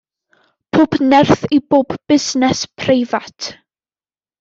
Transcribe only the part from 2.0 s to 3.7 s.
busnes preifat.